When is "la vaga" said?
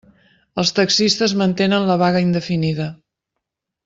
1.91-2.21